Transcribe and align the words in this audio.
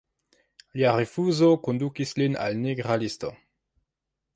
Lia 0.79 0.93
rifuzo 1.01 1.51
kondukis 1.69 2.17
lin 2.23 2.41
al 2.47 2.59
nigra 2.67 3.01
listo. 3.05 3.35